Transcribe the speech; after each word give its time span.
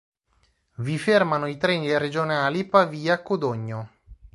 Vi 0.77 0.97
fermano 0.97 1.45
i 1.45 1.57
treni 1.57 1.95
regionali 1.99 2.65
Pavia–Codogno. 2.65 3.87